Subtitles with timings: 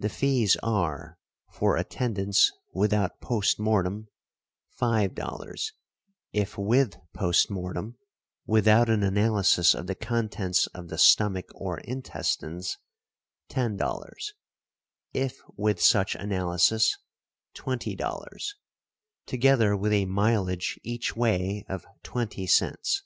[0.00, 1.20] The fees are,
[1.52, 4.08] for attendance without post mortem
[4.80, 5.72] $5,
[6.32, 7.96] if with post mortem,
[8.44, 12.76] without an analysis of the contents of the stomach or intestines,
[13.50, 14.12] $10;
[15.12, 16.98] if with such analysis,
[17.56, 18.44] $20;
[19.26, 23.04] together with a mileage each way of twenty cents.